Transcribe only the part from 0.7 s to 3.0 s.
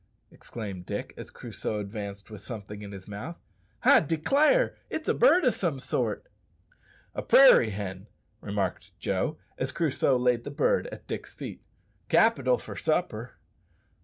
Dick, as Crusoe advanced with something in